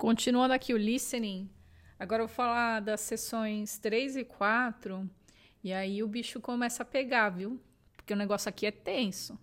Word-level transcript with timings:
Continuando 0.00 0.54
aqui 0.54 0.72
o 0.72 0.78
listening, 0.78 1.46
agora 1.98 2.22
eu 2.22 2.26
vou 2.26 2.34
falar 2.34 2.80
das 2.80 3.02
sessões 3.02 3.76
3 3.76 4.16
e 4.16 4.24
4, 4.24 5.06
e 5.62 5.74
aí 5.74 6.02
o 6.02 6.08
bicho 6.08 6.40
começa 6.40 6.82
a 6.82 6.86
pegar, 6.86 7.28
viu? 7.28 7.60
Porque 7.94 8.14
o 8.14 8.16
negócio 8.16 8.48
aqui 8.48 8.64
é 8.64 8.70
tenso. 8.70 9.38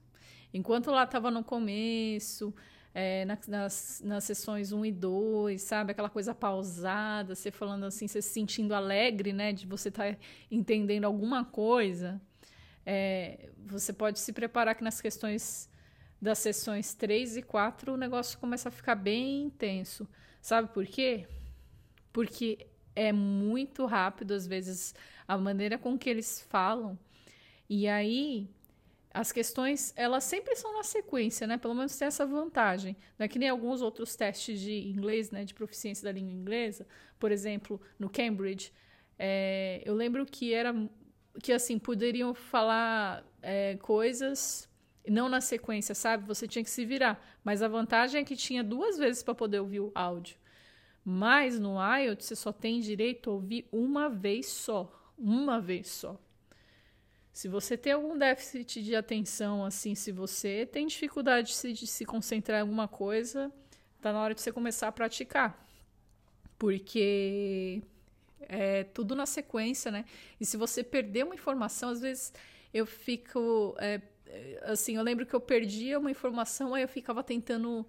Enquanto 0.51 0.89
lá 0.89 1.05
tava 1.05 1.29
no 1.29 1.43
começo, 1.43 2.55
é, 2.91 3.23
nas, 3.23 4.01
nas 4.03 4.23
sessões 4.23 4.71
1 4.71 4.85
e 4.85 4.91
2, 4.91 5.61
sabe? 5.61 5.91
Aquela 5.91 6.09
coisa 6.09 6.33
pausada, 6.33 7.35
você 7.35 7.51
falando 7.51 7.85
assim, 7.85 8.07
você 8.07 8.19
se 8.19 8.29
sentindo 8.29 8.73
alegre, 8.73 9.33
né? 9.33 9.53
De 9.53 9.67
você 9.67 9.89
estar 9.89 10.11
tá 10.11 10.19
entendendo 10.49 11.05
alguma 11.05 11.45
coisa. 11.45 12.19
É, 12.83 13.51
você 13.63 13.93
pode 13.93 14.17
se 14.17 14.33
preparar 14.33 14.73
que 14.73 14.83
nas 14.83 14.99
questões 14.99 15.69
das 16.19 16.39
sessões 16.39 16.95
3 16.95 17.37
e 17.37 17.41
4 17.43 17.93
o 17.93 17.97
negócio 17.97 18.39
começa 18.39 18.69
a 18.69 18.71
ficar 18.71 18.95
bem 18.95 19.43
intenso. 19.43 20.09
Sabe 20.47 20.69
por 20.73 20.85
quê? 20.85 21.27
Porque 22.13 22.67
é 22.95 23.11
muito 23.11 23.85
rápido, 23.85 24.33
às 24.33 24.47
vezes, 24.47 24.95
a 25.27 25.37
maneira 25.37 25.77
com 25.77 25.97
que 25.97 26.09
eles 26.09 26.47
falam. 26.49 26.97
E 27.69 27.85
aí, 27.85 28.47
as 29.13 29.33
questões, 29.33 29.91
elas 29.97 30.23
sempre 30.23 30.55
são 30.55 30.73
na 30.77 30.83
sequência, 30.83 31.45
né? 31.45 31.57
Pelo 31.57 31.75
menos 31.75 31.97
tem 31.97 32.07
essa 32.07 32.25
vantagem. 32.25 32.95
Não 33.19 33.25
é 33.25 33.27
que 33.27 33.37
nem 33.37 33.49
alguns 33.49 33.81
outros 33.81 34.15
testes 34.15 34.61
de 34.61 34.87
inglês, 34.87 35.31
né? 35.31 35.43
De 35.43 35.53
proficiência 35.53 36.05
da 36.05 36.13
língua 36.13 36.31
inglesa. 36.31 36.87
Por 37.19 37.29
exemplo, 37.29 37.81
no 37.99 38.09
Cambridge, 38.09 38.71
é, 39.19 39.81
eu 39.83 39.93
lembro 39.95 40.25
que 40.25 40.53
era... 40.53 40.73
Que, 41.43 41.51
assim, 41.51 41.77
poderiam 41.77 42.33
falar 42.33 43.21
é, 43.41 43.75
coisas 43.81 44.69
não 45.09 45.29
na 45.29 45.41
sequência, 45.41 45.95
sabe? 45.95 46.25
Você 46.27 46.47
tinha 46.47 46.63
que 46.63 46.69
se 46.69 46.85
virar. 46.85 47.23
Mas 47.43 47.61
a 47.61 47.67
vantagem 47.67 48.21
é 48.21 48.23
que 48.25 48.35
tinha 48.35 48.63
duas 48.63 48.97
vezes 48.97 49.23
para 49.23 49.35
poder 49.35 49.59
ouvir 49.59 49.79
o 49.79 49.91
áudio. 49.95 50.37
Mas 51.03 51.59
no 51.59 51.77
IELTS 51.79 52.25
você 52.25 52.35
só 52.35 52.51
tem 52.51 52.79
direito 52.79 53.29
a 53.29 53.33
ouvir 53.33 53.67
uma 53.71 54.09
vez 54.09 54.47
só. 54.47 54.91
Uma 55.17 55.59
vez 55.59 55.87
só. 55.87 56.19
Se 57.31 57.47
você 57.47 57.77
tem 57.77 57.93
algum 57.93 58.17
déficit 58.17 58.81
de 58.81 58.95
atenção, 58.95 59.63
assim, 59.63 59.93
se 59.93 60.11
você 60.11 60.65
tem 60.65 60.87
dificuldade 60.87 61.49
de 61.49 61.55
se, 61.55 61.71
de 61.71 61.85
se 61.87 62.03
concentrar 62.03 62.57
em 62.57 62.61
alguma 62.61 62.87
coisa, 62.87 63.51
tá 64.01 64.11
na 64.11 64.19
hora 64.19 64.33
de 64.33 64.41
você 64.41 64.51
começar 64.51 64.87
a 64.87 64.91
praticar. 64.91 65.65
Porque 66.57 67.83
é 68.41 68.83
tudo 68.85 69.15
na 69.15 69.25
sequência, 69.25 69.91
né? 69.91 70.05
E 70.39 70.45
se 70.45 70.57
você 70.57 70.83
perder 70.83 71.25
uma 71.25 71.35
informação, 71.35 71.89
às 71.89 72.01
vezes 72.01 72.33
eu 72.73 72.85
fico. 72.85 73.75
É, 73.79 74.01
assim, 74.63 74.95
eu 74.95 75.03
lembro 75.03 75.25
que 75.25 75.33
eu 75.33 75.41
perdia 75.41 75.99
uma 75.99 76.11
informação, 76.11 76.73
aí 76.73 76.81
eu 76.81 76.87
ficava 76.87 77.23
tentando. 77.23 77.87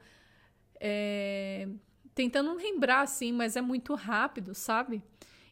É, 0.80 1.68
tentando 2.14 2.54
lembrar, 2.54 3.02
assim, 3.02 3.32
mas 3.32 3.56
é 3.56 3.60
muito 3.60 3.94
rápido, 3.94 4.54
sabe? 4.54 5.02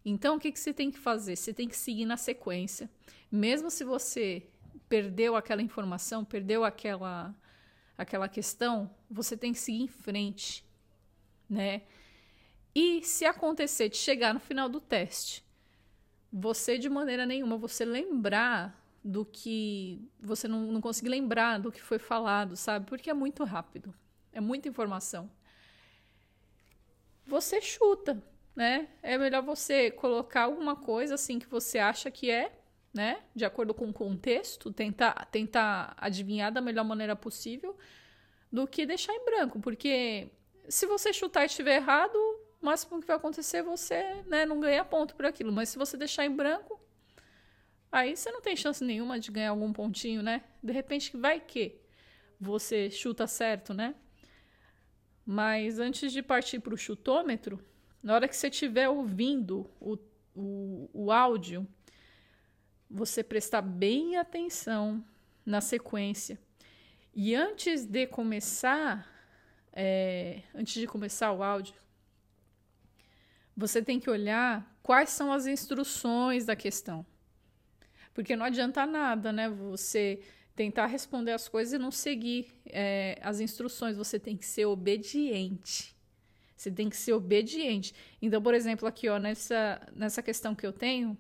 Então, 0.05 0.37
o 0.37 0.39
que, 0.41 0.53
que 0.53 0.59
você 0.59 0.73
tem 0.73 0.91
que 0.91 0.99
fazer? 0.99 1.37
Você 1.37 1.53
tem 1.53 1.69
que 1.69 1.77
seguir 1.77 2.05
na 2.05 2.17
sequência. 2.17 2.89
Mesmo 3.31 3.71
se 3.71 3.85
você 3.85 4.47
perdeu 4.89 5.35
aquela 5.35 5.63
informação, 5.63 6.25
perdeu 6.25 6.65
aquela, 6.65 7.35
aquela 7.99 8.29
questão, 8.29 8.91
você 9.11 9.37
tem 9.37 9.53
que 9.53 9.59
seguir 9.59 9.83
em 9.83 9.89
frente, 9.89 10.65
né? 11.49 11.83
E 12.75 13.03
se 13.03 13.25
acontecer 13.25 13.89
de 13.89 13.97
chegar 13.97 14.35
no 14.35 14.41
final 14.41 14.69
do 14.69 14.81
teste, 14.81 15.45
você 16.33 16.79
de 16.79 16.89
maneira 16.89 17.25
nenhuma, 17.25 17.57
você 17.57 17.85
lembrar 17.85 18.86
do 19.07 19.25
que. 19.25 20.11
Você 20.21 20.49
não, 20.49 20.73
não 20.73 20.81
conseguir 20.81 21.09
lembrar 21.09 21.59
do 21.59 21.71
que 21.71 21.81
foi 21.81 21.99
falado, 21.99 22.57
sabe? 22.57 22.87
Porque 22.87 23.09
é 23.09 23.15
muito 23.15 23.45
rápido. 23.45 23.95
É 24.33 24.41
muita 24.41 24.69
informação. 24.69 25.31
Você 27.25 27.61
chuta, 27.61 28.21
né? 28.55 28.89
É 29.03 29.17
melhor 29.17 29.43
você 29.43 29.91
colocar 29.93 30.43
alguma 30.43 30.75
coisa 30.75 31.15
assim 31.15 31.39
que 31.39 31.47
você 31.47 31.79
acha 31.79 32.11
que 32.11 32.31
é, 32.31 32.61
né? 32.93 33.23
De 33.35 33.45
acordo 33.45 33.73
com 33.73 33.89
o 33.89 33.93
contexto, 33.93 34.73
tentar, 34.73 35.27
tentar 35.27 35.95
adivinhar 35.97 36.53
da 36.53 36.61
melhor 36.61 36.85
maneira 36.85 37.15
possível, 37.15 37.77
do 38.51 38.67
que 38.67 38.85
deixar 38.85 39.15
em 39.15 39.25
branco. 39.25 39.61
Porque 39.61 40.31
se 40.69 40.85
você 40.85 41.13
chutar 41.13 41.45
e 41.45 41.47
estiver 41.47 41.77
errado, 41.77 42.17
o 42.61 42.67
máximo 42.67 43.01
que 43.01 43.07
vai 43.07 43.17
acontecer 43.17 43.59
é 43.59 43.63
você 43.63 44.23
né, 44.27 44.45
não 44.45 44.59
ganhar 44.59 44.85
ponto 44.85 45.15
por 45.15 45.27
aquilo. 45.27 45.53
Mas 45.53 45.69
se 45.69 45.79
você 45.79 45.97
deixar 45.97 46.25
em 46.27 46.35
branco, 46.35 46.81
Aí 47.91 48.17
você 48.17 48.31
não 48.31 48.41
tem 48.41 48.57
chance 48.57 48.85
nenhuma 48.85 49.19
de 49.19 49.31
ganhar 49.31 49.51
algum 49.51 49.73
pontinho, 49.73 50.23
né? 50.23 50.45
De 50.63 50.73
repente, 50.73 51.17
vai 51.17 51.41
que 51.41 51.81
você 52.39 52.91
chuta 52.91 53.27
certo, 53.27 53.73
né? 53.73 53.95
Mas 55.25 55.79
antes 55.79 56.13
de 56.13 56.23
partir 56.23 56.61
para 56.61 56.75
o 56.75 56.79
chutômetro, 56.79 57.65
na 58.03 58.15
hora 58.15 58.29
que 58.29 58.37
você 58.37 58.49
estiver 58.49 58.89
ouvindo 58.89 59.69
o, 59.81 59.99
o, 60.35 60.91
o 60.93 61.13
áudio, 61.13 61.67
você 62.89 63.25
prestar 63.25 63.63
bem 63.63 64.17
atenção 64.17 65.05
na 65.45 65.61
sequência. 65.61 66.39
E 67.15 67.35
antes 67.35 67.85
de 67.85 68.07
começar, 68.07 69.11
é, 69.73 70.43
antes 70.55 70.75
de 70.75 70.87
começar 70.87 71.33
o 71.33 71.43
áudio, 71.43 71.75
você 73.57 73.83
tem 73.83 73.99
que 73.99 74.11
olhar 74.11 74.79
quais 74.83 75.11
são 75.11 75.33
as 75.33 75.47
instruções 75.47 76.45
da 76.45 76.55
questão. 76.55 77.05
Porque 78.17 78.35
não 78.35 78.47
adianta 78.47 78.87
nada, 78.87 79.31
né? 79.31 79.47
Você 79.51 80.23
tentar 80.55 80.87
responder 80.87 81.33
as 81.33 81.49
coisas 81.49 81.75
e 81.75 81.79
não 81.79 81.91
seguir 81.91 82.49
é, 82.65 83.19
as 83.21 83.41
instruções. 83.41 83.95
Você 83.95 84.19
tem 84.19 84.39
que 84.39 84.47
ser 84.47 84.65
obediente. 84.65 85.95
Você 86.57 86.71
tem 86.71 86.89
que 86.89 86.97
ser 86.97 87.13
obediente. 87.13 87.95
Então, 88.23 88.41
por 88.41 88.55
exemplo, 88.55 88.89
aqui, 88.89 89.07
ó, 89.11 89.19
nessa, 89.19 89.87
nessa 89.95 90.23
questão 90.23 90.55
que 90.55 90.67
eu 90.67 90.73
tenho, 90.73 91.15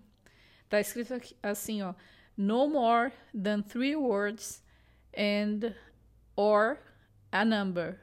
tá 0.70 0.80
escrito 0.80 1.12
aqui, 1.12 1.36
assim, 1.42 1.82
ó. 1.82 1.92
No 2.34 2.66
more 2.66 3.12
than 3.38 3.60
three 3.60 3.94
words 3.94 4.64
and 5.14 5.74
or 6.34 6.78
a 7.30 7.44
number. 7.44 8.00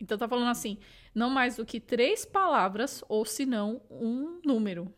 Então 0.00 0.16
tá 0.16 0.26
falando 0.26 0.48
assim, 0.48 0.78
não 1.14 1.28
mais 1.28 1.56
do 1.56 1.66
que 1.66 1.78
três 1.78 2.24
palavras 2.24 3.04
ou 3.06 3.26
se 3.26 3.44
não 3.44 3.82
um 3.90 4.40
número. 4.42 4.90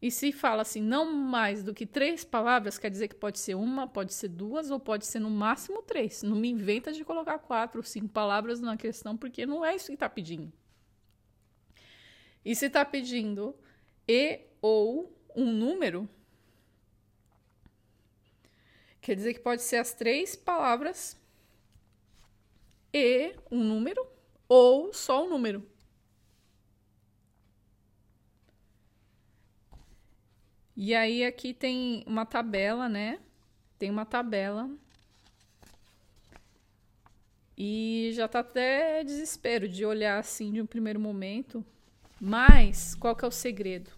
E 0.00 0.10
se 0.12 0.30
fala 0.30 0.62
assim, 0.62 0.80
não 0.80 1.12
mais 1.12 1.64
do 1.64 1.74
que 1.74 1.84
três 1.84 2.24
palavras, 2.24 2.78
quer 2.78 2.88
dizer 2.88 3.08
que 3.08 3.16
pode 3.16 3.38
ser 3.40 3.56
uma, 3.56 3.86
pode 3.86 4.14
ser 4.14 4.28
duas, 4.28 4.70
ou 4.70 4.78
pode 4.78 5.04
ser 5.04 5.18
no 5.18 5.28
máximo 5.28 5.82
três. 5.82 6.22
Não 6.22 6.36
me 6.36 6.48
inventa 6.48 6.92
de 6.92 7.04
colocar 7.04 7.38
quatro 7.40 7.82
cinco 7.82 8.08
palavras 8.08 8.60
na 8.60 8.76
questão, 8.76 9.16
porque 9.16 9.44
não 9.44 9.64
é 9.64 9.74
isso 9.74 9.86
que 9.86 9.94
está 9.94 10.08
pedindo. 10.08 10.52
E 12.44 12.54
se 12.54 12.66
está 12.66 12.84
pedindo 12.84 13.54
e 14.06 14.40
ou 14.62 15.12
um 15.34 15.52
número, 15.52 16.08
quer 19.00 19.16
dizer 19.16 19.34
que 19.34 19.40
pode 19.40 19.62
ser 19.62 19.76
as 19.76 19.92
três 19.92 20.36
palavras 20.36 21.16
e 22.92 23.34
um 23.50 23.62
número, 23.62 24.06
ou 24.48 24.92
só 24.94 25.26
um 25.26 25.28
número. 25.28 25.68
E 30.80 30.94
aí 30.94 31.24
aqui 31.24 31.52
tem 31.52 32.04
uma 32.06 32.24
tabela, 32.24 32.88
né? 32.88 33.18
Tem 33.80 33.90
uma 33.90 34.06
tabela. 34.06 34.70
E 37.56 38.12
já 38.12 38.28
tá 38.28 38.38
até 38.38 39.02
desespero 39.02 39.68
de 39.68 39.84
olhar 39.84 40.20
assim 40.20 40.52
de 40.52 40.62
um 40.62 40.66
primeiro 40.66 41.00
momento. 41.00 41.64
Mas 42.20 42.94
qual 42.94 43.16
que 43.16 43.24
é 43.24 43.28
o 43.28 43.32
segredo? 43.32 43.90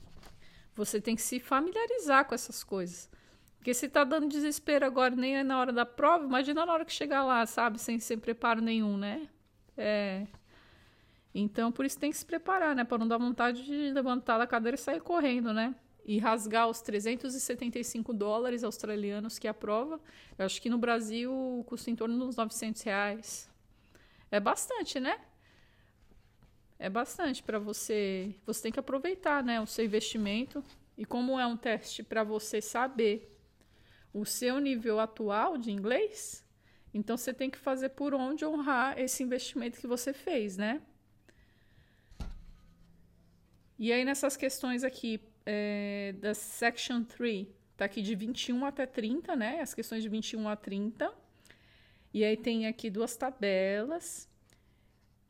Você 0.74 1.02
tem 1.02 1.14
que 1.14 1.20
se 1.20 1.38
familiarizar 1.38 2.24
com 2.24 2.34
essas 2.34 2.64
coisas. 2.64 3.10
Porque 3.58 3.74
se 3.74 3.86
tá 3.86 4.02
dando 4.02 4.30
desespero 4.30 4.86
agora 4.86 5.14
nem 5.14 5.36
é 5.36 5.42
na 5.42 5.60
hora 5.60 5.74
da 5.74 5.84
prova, 5.84 6.24
imagina 6.24 6.64
na 6.64 6.72
hora 6.72 6.86
que 6.86 6.92
chegar 6.94 7.22
lá, 7.22 7.44
sabe? 7.44 7.78
Sem, 7.78 8.00
sem 8.00 8.18
preparo 8.18 8.62
nenhum, 8.62 8.96
né? 8.96 9.28
É. 9.76 10.26
Então, 11.34 11.70
por 11.70 11.84
isso 11.84 11.98
tem 11.98 12.10
que 12.10 12.16
se 12.16 12.24
preparar, 12.24 12.74
né? 12.74 12.84
Para 12.84 12.96
não 12.96 13.06
dar 13.06 13.18
vontade 13.18 13.66
de 13.66 13.92
levantar 13.92 14.38
da 14.38 14.46
cadeira 14.46 14.76
e 14.76 14.78
sair 14.78 15.02
correndo, 15.02 15.52
né? 15.52 15.74
E 16.04 16.18
rasgar 16.18 16.68
os 16.68 16.80
375 16.80 18.12
dólares 18.12 18.64
australianos 18.64 19.38
que 19.38 19.46
é 19.46 19.50
a 19.50 19.54
prova. 19.54 20.00
Eu 20.38 20.46
acho 20.46 20.60
que 20.60 20.70
no 20.70 20.78
Brasil 20.78 21.64
custa 21.66 21.90
em 21.90 21.96
torno 21.96 22.18
dos 22.18 22.36
900 22.36 22.82
reais. 22.82 23.50
É 24.30 24.40
bastante, 24.40 24.98
né? 25.00 25.20
É 26.78 26.88
bastante 26.88 27.42
para 27.42 27.58
você. 27.58 28.34
Você 28.46 28.62
tem 28.62 28.72
que 28.72 28.80
aproveitar, 28.80 29.42
né, 29.42 29.60
o 29.60 29.66
seu 29.66 29.84
investimento. 29.84 30.64
E 30.96 31.04
como 31.04 31.38
é 31.38 31.46
um 31.46 31.56
teste 31.56 32.02
para 32.02 32.24
você 32.24 32.60
saber 32.60 33.36
o 34.12 34.24
seu 34.24 34.58
nível 34.58 34.98
atual 34.98 35.56
de 35.56 35.70
inglês, 35.70 36.44
então 36.92 37.16
você 37.16 37.32
tem 37.32 37.48
que 37.48 37.58
fazer 37.58 37.90
por 37.90 38.12
onde 38.12 38.44
honrar 38.44 38.98
esse 38.98 39.22
investimento 39.22 39.78
que 39.78 39.86
você 39.86 40.12
fez, 40.12 40.56
né? 40.56 40.82
E 43.80 43.94
aí 43.94 44.04
nessas 44.04 44.36
questões 44.36 44.84
aqui, 44.84 45.18
é, 45.46 46.14
da 46.18 46.34
Section 46.34 47.02
3. 47.02 47.46
Tá 47.78 47.86
aqui 47.86 48.02
de 48.02 48.14
21 48.14 48.66
até 48.66 48.84
30, 48.84 49.34
né? 49.34 49.62
As 49.62 49.72
questões 49.72 50.02
de 50.02 50.08
21 50.10 50.50
a 50.50 50.54
30. 50.54 51.10
E 52.12 52.22
aí 52.22 52.36
tem 52.36 52.66
aqui 52.66 52.90
duas 52.90 53.16
tabelas. 53.16 54.28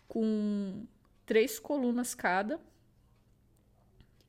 com 0.08 0.85
três 1.25 1.61
colunas 1.61 2.12
cada. 2.12 2.61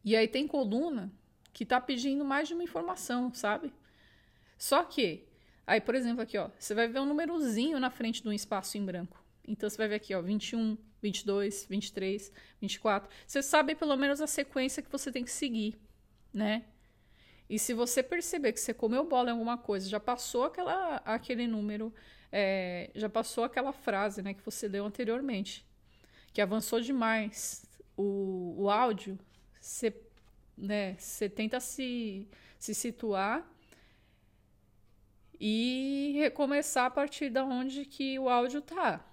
E 0.06 0.16
aí 0.16 0.28
tem 0.28 0.48
coluna 0.48 1.12
que 1.52 1.66
tá 1.66 1.82
pedindo 1.82 2.24
mais 2.24 2.48
de 2.48 2.54
uma 2.54 2.64
informação, 2.64 3.34
sabe? 3.34 3.74
Só 4.56 4.84
que, 4.84 5.28
aí, 5.66 5.82
por 5.82 5.96
exemplo, 5.96 6.22
aqui, 6.22 6.38
ó, 6.38 6.52
você 6.60 6.76
vai 6.76 6.88
ver 6.88 7.00
um 7.00 7.08
númerozinho 7.08 7.80
na 7.80 7.90
frente 7.90 8.22
de 8.22 8.30
um 8.30 8.34
espaço 8.34 8.78
em 8.78 8.86
branco. 8.86 9.21
Então 9.48 9.70
você 9.70 9.78
vai 9.78 9.88
ver 9.88 9.96
aqui, 9.96 10.14
ó, 10.14 10.22
21, 10.22 10.78
22, 11.02 11.66
23, 11.70 12.32
24. 12.62 13.10
Você 13.26 13.42
sabe 13.42 13.76
pelo 13.76 13.96
menos 13.96 14.22
a 14.22 14.28
sequência 14.28 14.84
que 14.84 14.92
você 14.92 15.12
tem 15.12 15.24
que 15.24 15.32
seguir, 15.32 15.80
né? 16.34 16.66
E 17.50 17.60
se 17.60 17.74
você 17.74 18.02
perceber 18.02 18.54
que 18.54 18.60
você 18.62 18.74
comeu 18.74 19.04
bola 19.04 19.30
em 19.30 19.34
alguma 19.34 19.58
coisa, 19.58 19.90
já 19.90 20.00
passou 20.00 20.46
aquela, 20.46 21.02
aquele 21.04 21.46
número, 21.48 21.94
é, 22.32 22.90
já 22.96 23.10
passou 23.10 23.44
aquela 23.44 23.74
frase 23.74 24.22
né, 24.22 24.34
que 24.34 24.42
você 24.42 24.70
deu 24.70 24.86
anteriormente, 24.86 25.66
que 26.32 26.42
avançou 26.42 26.80
demais 26.80 27.66
o, 27.98 28.56
o 28.58 28.70
áudio, 28.70 29.20
você, 29.60 29.94
né, 30.58 30.96
você 30.98 31.28
tenta 31.28 31.60
se, 31.60 32.26
se 32.58 32.74
situar 32.74 33.46
e 35.38 36.14
recomeçar 36.16 36.86
a 36.86 36.90
partir 36.90 37.30
da 37.30 37.44
onde 37.44 37.84
que 37.84 38.18
o 38.18 38.30
áudio 38.30 38.62
tá. 38.62 39.06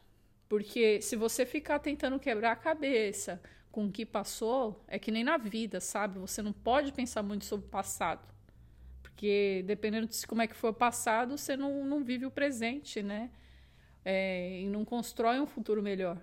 Porque 0.48 1.00
se 1.02 1.14
você 1.14 1.44
ficar 1.44 1.78
tentando 1.78 2.18
quebrar 2.18 2.52
a 2.52 2.56
cabeça 2.56 3.40
com 3.70 3.86
o 3.86 3.92
que 3.92 4.06
passou, 4.06 4.82
é 4.88 4.98
que 4.98 5.10
nem 5.10 5.22
na 5.22 5.36
vida, 5.36 5.80
sabe? 5.80 6.18
Você 6.18 6.40
não 6.40 6.52
pode 6.52 6.92
pensar 6.92 7.22
muito 7.22 7.44
sobre 7.44 7.66
o 7.66 7.70
passado. 7.70 8.26
Porque 9.02 9.62
dependendo 9.66 10.06
de 10.06 10.26
como 10.26 10.42
é 10.42 10.46
que 10.46 10.56
foi 10.56 10.70
o 10.70 10.74
passado, 10.74 11.36
você 11.36 11.56
não, 11.56 11.84
não 11.84 12.02
vive 12.02 12.24
o 12.24 12.30
presente, 12.30 13.02
né? 13.02 13.30
É, 14.04 14.60
e 14.62 14.68
não 14.68 14.84
constrói 14.84 15.38
um 15.38 15.46
futuro 15.46 15.82
melhor. 15.82 16.18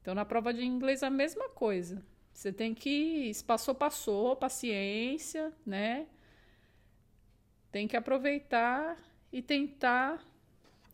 Então, 0.00 0.14
na 0.14 0.24
prova 0.24 0.52
de 0.52 0.64
inglês, 0.64 1.02
a 1.02 1.10
mesma 1.10 1.48
coisa. 1.50 2.02
Você 2.32 2.52
tem 2.52 2.74
que. 2.74 3.32
Passou, 3.46 3.74
passou, 3.74 4.34
paciência, 4.34 5.52
né? 5.64 6.06
Tem 7.70 7.86
que 7.86 7.96
aproveitar 7.96 8.96
e 9.32 9.42
tentar 9.42 10.24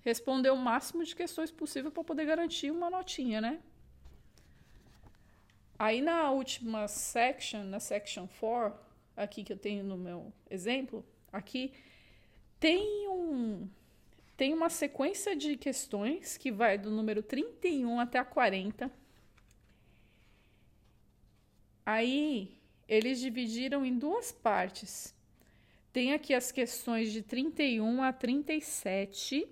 responder 0.02 0.50
o 0.50 0.56
máximo 0.56 1.04
de 1.04 1.14
questões 1.14 1.50
possível 1.50 1.90
para 1.90 2.04
poder 2.04 2.24
garantir 2.24 2.70
uma 2.70 2.90
notinha, 2.90 3.40
né? 3.40 3.60
Aí 5.78 6.02
na 6.02 6.30
última 6.30 6.88
section, 6.88 7.64
na 7.64 7.80
section 7.80 8.28
4, 8.38 8.78
aqui 9.16 9.42
que 9.42 9.52
eu 9.52 9.58
tenho 9.58 9.84
no 9.84 9.96
meu 9.96 10.32
exemplo, 10.50 11.04
aqui 11.32 11.72
tem 12.58 13.08
um 13.08 13.68
tem 14.36 14.54
uma 14.54 14.70
sequência 14.70 15.36
de 15.36 15.54
questões 15.56 16.38
que 16.38 16.50
vai 16.50 16.78
do 16.78 16.90
número 16.90 17.22
31 17.22 18.00
até 18.00 18.18
a 18.18 18.24
40. 18.24 18.90
Aí 21.84 22.58
eles 22.88 23.20
dividiram 23.20 23.84
em 23.84 23.98
duas 23.98 24.32
partes. 24.32 25.14
Tem 25.92 26.14
aqui 26.14 26.32
as 26.32 26.50
questões 26.50 27.12
de 27.12 27.20
31 27.20 28.02
a 28.02 28.14
37 28.14 29.46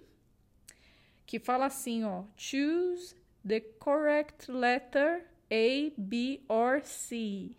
que 1.29 1.39
fala 1.39 1.67
assim, 1.67 2.05
ó, 2.05 2.25
choose 2.39 3.15
the 3.47 3.61
correct 3.61 4.51
letter 4.51 5.27
A, 5.51 5.93
B 5.99 6.43
or 6.49 6.81
C. 6.83 7.55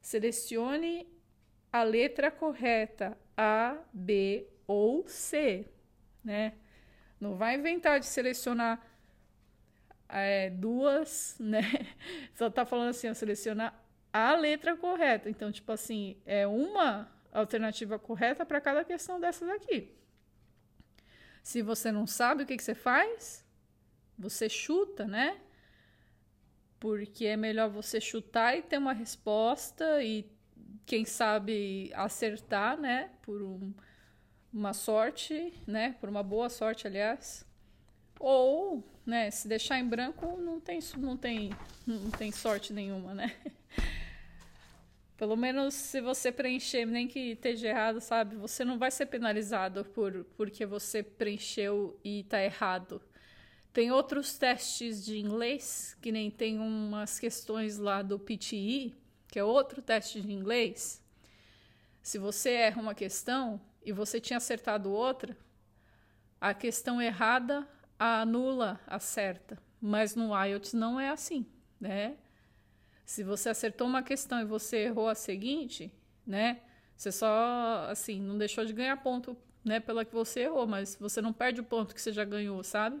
Selecione 0.00 1.04
a 1.72 1.82
letra 1.82 2.30
correta 2.30 3.18
A, 3.36 3.76
B 3.92 4.46
ou 4.68 5.04
C, 5.08 5.66
né? 6.22 6.52
Não 7.20 7.34
vai 7.34 7.56
inventar 7.56 7.98
de 7.98 8.06
selecionar 8.06 8.80
é, 10.08 10.48
duas, 10.50 11.36
né? 11.42 11.62
Só 12.34 12.48
tá 12.48 12.64
falando 12.64 12.90
assim, 12.90 13.10
ó, 13.10 13.14
selecionar 13.14 13.74
a 14.12 14.36
letra 14.36 14.76
correta. 14.76 15.28
Então, 15.28 15.50
tipo 15.50 15.72
assim, 15.72 16.22
é 16.24 16.46
uma 16.46 17.10
alternativa 17.32 17.98
correta 17.98 18.46
para 18.46 18.60
cada 18.60 18.84
questão 18.84 19.18
dessas 19.18 19.48
aqui. 19.48 19.92
Se 21.46 21.62
você 21.62 21.92
não 21.92 22.08
sabe 22.08 22.42
o 22.42 22.46
que, 22.46 22.56
que 22.56 22.64
você 22.64 22.74
faz, 22.74 23.44
você 24.18 24.48
chuta, 24.48 25.04
né? 25.06 25.38
Porque 26.80 27.24
é 27.24 27.36
melhor 27.36 27.70
você 27.70 28.00
chutar 28.00 28.58
e 28.58 28.62
ter 28.62 28.78
uma 28.78 28.92
resposta 28.92 30.02
e, 30.02 30.28
quem 30.84 31.04
sabe, 31.04 31.92
acertar, 31.94 32.76
né? 32.76 33.10
Por 33.22 33.40
um, 33.42 33.72
uma 34.52 34.72
sorte, 34.72 35.52
né? 35.68 35.94
Por 36.00 36.08
uma 36.08 36.20
boa 36.20 36.48
sorte, 36.48 36.84
aliás. 36.84 37.46
Ou, 38.18 38.82
né? 39.06 39.30
Se 39.30 39.46
deixar 39.46 39.78
em 39.78 39.86
branco, 39.86 40.36
não 40.38 40.58
tem, 40.58 40.80
não 40.96 41.16
tem, 41.16 41.50
não 41.86 42.10
tem 42.10 42.32
sorte 42.32 42.72
nenhuma, 42.72 43.14
né? 43.14 43.36
Pelo 45.16 45.34
menos 45.34 45.74
se 45.74 46.00
você 46.00 46.30
preencher, 46.30 46.84
nem 46.84 47.08
que 47.08 47.32
esteja 47.32 47.68
errado, 47.68 48.00
sabe? 48.00 48.36
Você 48.36 48.64
não 48.64 48.78
vai 48.78 48.90
ser 48.90 49.06
penalizado 49.06 49.84
por 49.84 50.24
porque 50.36 50.66
você 50.66 51.02
preencheu 51.02 51.98
e 52.04 52.20
está 52.20 52.42
errado. 52.42 53.00
Tem 53.72 53.90
outros 53.90 54.36
testes 54.36 55.04
de 55.04 55.18
inglês, 55.18 55.96
que 56.00 56.12
nem 56.12 56.30
tem 56.30 56.58
umas 56.58 57.18
questões 57.18 57.78
lá 57.78 58.02
do 58.02 58.18
PTE, 58.18 58.94
que 59.28 59.38
é 59.38 59.44
outro 59.44 59.82
teste 59.82 60.20
de 60.20 60.32
inglês. 60.32 61.02
Se 62.02 62.18
você 62.18 62.50
erra 62.50 62.80
uma 62.80 62.94
questão 62.94 63.60
e 63.84 63.92
você 63.92 64.20
tinha 64.20 64.36
acertado 64.36 64.90
outra, 64.90 65.36
a 66.40 66.54
questão 66.54 67.00
errada 67.00 67.66
anula 67.98 68.80
a 68.86 68.98
certa. 68.98 69.58
Mas 69.80 70.14
no 70.14 70.32
IELTS 70.44 70.72
não 70.72 71.00
é 71.00 71.08
assim, 71.08 71.46
né? 71.80 72.16
Se 73.06 73.22
você 73.22 73.50
acertou 73.50 73.86
uma 73.86 74.02
questão 74.02 74.40
e 74.40 74.44
você 74.44 74.78
errou 74.78 75.08
a 75.08 75.14
seguinte, 75.14 75.92
né? 76.26 76.60
Você 76.96 77.12
só, 77.12 77.86
assim, 77.88 78.20
não 78.20 78.36
deixou 78.36 78.64
de 78.64 78.72
ganhar 78.72 78.96
ponto, 78.96 79.36
né, 79.64 79.78
pela 79.78 80.04
que 80.04 80.12
você 80.12 80.40
errou, 80.40 80.66
mas 80.66 80.96
você 80.96 81.22
não 81.22 81.32
perde 81.32 81.60
o 81.60 81.64
ponto 81.64 81.94
que 81.94 82.02
você 82.02 82.10
já 82.10 82.24
ganhou, 82.24 82.64
sabe? 82.64 83.00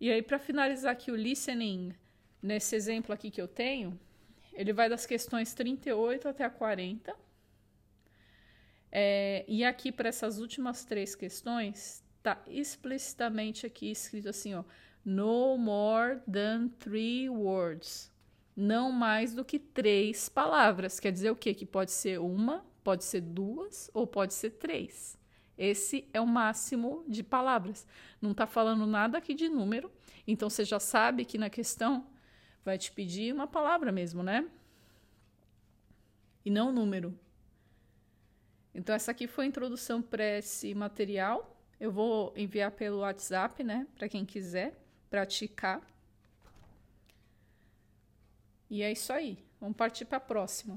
E 0.00 0.08
aí, 0.08 0.22
para 0.22 0.38
finalizar 0.38 0.92
aqui 0.92 1.10
o 1.10 1.16
listening, 1.16 1.96
nesse 2.40 2.76
exemplo 2.76 3.12
aqui 3.12 3.28
que 3.28 3.40
eu 3.40 3.48
tenho, 3.48 3.98
ele 4.52 4.72
vai 4.72 4.88
das 4.88 5.04
questões 5.04 5.52
38 5.52 6.28
até 6.28 6.44
a 6.44 6.50
40. 6.50 7.12
É, 8.92 9.44
e 9.48 9.64
aqui, 9.64 9.90
para 9.90 10.10
essas 10.10 10.38
últimas 10.38 10.84
três 10.84 11.16
questões, 11.16 12.04
está 12.18 12.40
explicitamente 12.46 13.66
aqui 13.66 13.90
escrito 13.90 14.28
assim, 14.28 14.54
ó, 14.54 14.62
no 15.04 15.58
more 15.58 16.20
than 16.30 16.68
three 16.78 17.28
words 17.28 18.14
não 18.56 18.90
mais 18.90 19.34
do 19.34 19.44
que 19.44 19.58
três 19.58 20.28
palavras. 20.28 20.98
Quer 20.98 21.12
dizer 21.12 21.30
o 21.30 21.36
quê? 21.36 21.52
Que 21.52 21.66
pode 21.66 21.92
ser 21.92 22.18
uma, 22.18 22.64
pode 22.82 23.04
ser 23.04 23.20
duas 23.20 23.90
ou 23.92 24.06
pode 24.06 24.32
ser 24.32 24.50
três. 24.50 25.18
Esse 25.58 26.08
é 26.12 26.20
o 26.20 26.26
máximo 26.26 27.04
de 27.06 27.22
palavras. 27.22 27.86
Não 28.20 28.32
está 28.32 28.46
falando 28.46 28.86
nada 28.86 29.18
aqui 29.18 29.34
de 29.34 29.48
número, 29.48 29.90
então 30.26 30.48
você 30.48 30.64
já 30.64 30.80
sabe 30.80 31.24
que 31.24 31.38
na 31.38 31.50
questão 31.50 32.06
vai 32.64 32.76
te 32.78 32.90
pedir 32.90 33.32
uma 33.32 33.46
palavra 33.46 33.92
mesmo, 33.92 34.22
né? 34.22 34.48
E 36.44 36.50
não 36.50 36.72
número. 36.72 37.18
Então, 38.74 38.94
essa 38.94 39.10
aqui 39.10 39.26
foi 39.26 39.46
a 39.46 39.48
introdução 39.48 40.02
para 40.02 40.38
esse 40.38 40.74
material. 40.74 41.56
Eu 41.80 41.90
vou 41.90 42.32
enviar 42.36 42.70
pelo 42.72 42.98
WhatsApp, 42.98 43.64
né? 43.64 43.86
Para 43.96 44.08
quem 44.08 44.24
quiser 44.24 44.78
praticar. 45.08 45.80
E 48.68 48.82
é 48.82 48.92
isso 48.92 49.12
aí. 49.12 49.38
Vamos 49.60 49.76
partir 49.76 50.04
para 50.04 50.18
a 50.18 50.20
próxima. 50.20 50.76